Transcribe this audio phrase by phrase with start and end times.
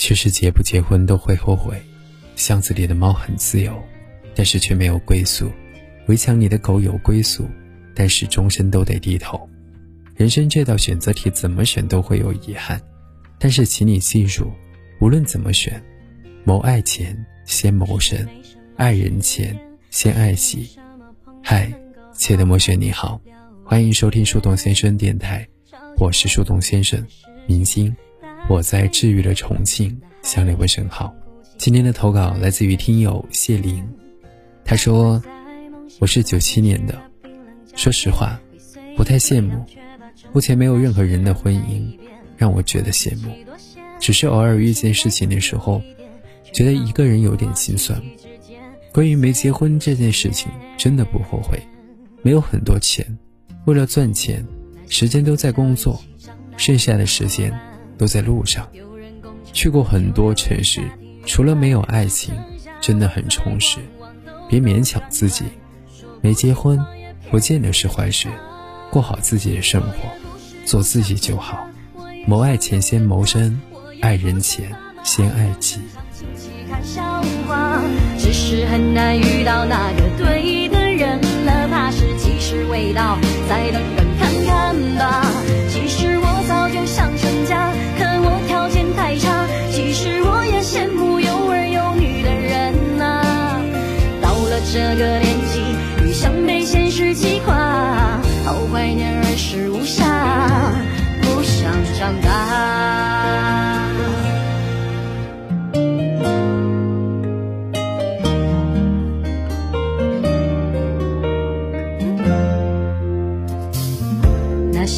[0.00, 1.78] 其实结不结婚都会后悔。
[2.34, 3.78] 巷子里的猫很自由，
[4.34, 5.48] 但是却没有归宿；
[6.06, 7.46] 围墙里的狗有归宿，
[7.94, 9.46] 但是终身都得低头。
[10.16, 12.80] 人生这道选择题怎么选都会有遗憾，
[13.38, 14.50] 但是请你记住，
[15.02, 15.82] 无论怎么选，
[16.44, 17.14] 谋爱前
[17.44, 18.26] 先谋生，
[18.76, 19.54] 爱人前
[19.90, 20.66] 先爱己。
[21.44, 21.70] 嗨，
[22.14, 23.20] 亲爱的莫雪你好，
[23.66, 25.46] 欢迎收听树洞先生电台，
[25.98, 27.06] 我是树洞先生，
[27.46, 27.94] 明星，
[28.50, 31.14] 我在治愈的重庆，向你问声好。
[31.56, 33.88] 今天的投稿来自于听友谢玲，
[34.64, 35.22] 他说
[36.00, 37.00] ：“我是九七年的，
[37.76, 38.40] 说实话，
[38.96, 39.64] 不太羡慕。
[40.32, 41.96] 目前没有任何人的婚姻
[42.36, 43.32] 让我觉得羡慕，
[44.00, 45.80] 只是偶尔遇见事情的时候，
[46.52, 48.02] 觉得一个人有点心酸。
[48.92, 51.56] 关于没结婚这件事情，真的不后悔。
[52.20, 53.16] 没有很多钱，
[53.66, 54.44] 为了赚钱，
[54.88, 56.02] 时间都在工作，
[56.56, 57.56] 剩下的时间
[58.00, 58.66] 都在路上，
[59.52, 60.80] 去过很多城市。”
[61.26, 62.34] 除了没有爱情，
[62.80, 63.76] 真的很充实。
[64.48, 65.44] 别勉强自己，
[66.22, 66.82] 没结婚
[67.30, 68.26] 不见得是坏事。
[68.90, 70.08] 过好自己的生活，
[70.64, 71.68] 做自己就好。
[72.26, 73.60] 谋爱前先谋生，
[74.00, 74.74] 爱人前
[75.04, 75.78] 先爱己。
[78.18, 83.82] 只是很难遇到那个对的人了，怕是及时未到，再等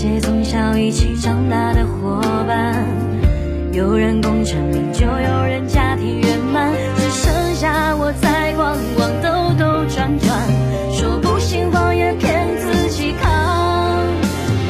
[0.00, 2.86] 些从小一起长大的伙伴，
[3.70, 9.10] 有人功成名就，有人家庭圆满，只剩下我在逛逛。
[9.20, 9.28] 兜
[9.58, 10.40] 兜转转，
[10.90, 13.30] 说不信谎言骗自己扛。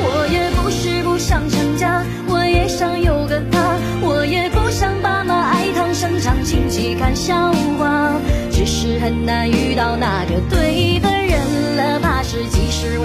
[0.02, 3.78] 我也不是不想成家，我也想有个他。
[4.02, 8.16] 我也不想爸妈爱唐生长，亲戚看笑话。
[8.50, 10.59] 只是很难遇到那个对，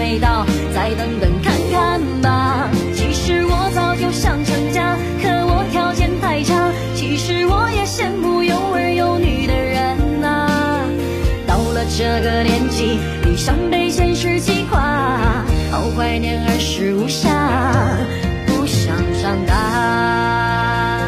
[0.06, 2.70] 味道，再等等看看吧。
[2.94, 6.72] 其实我早就想成家，可我条件太差。
[6.94, 10.48] 其实我也羡慕有儿有女的人呐。
[11.48, 11.84] 到了。
[11.98, 17.26] 这个年纪，愈想被现实击垮，好怀念儿时无暇，
[18.46, 21.02] 不想长大。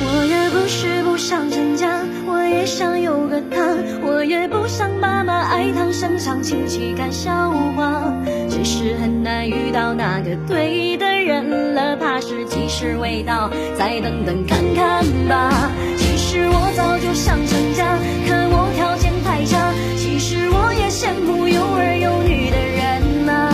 [0.00, 1.97] 我也不是不想成家，
[2.28, 8.12] 我也想有个他，我也不想爸妈爱唐生长，亲戚看笑话。
[8.48, 15.70] 只是很难遇到那个对的人了，怕是吉时未到，再等等看看吧。
[15.96, 17.96] 其实我早就想成家，
[18.26, 19.72] 可我条件太差。
[19.96, 23.48] 其实我也羡慕有儿有女的人呐。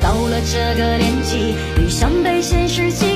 [0.00, 3.07] 到了这个年纪，愈想被现实击